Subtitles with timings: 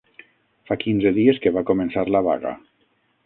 [0.69, 2.55] Fa quinze dies que va començar la vaga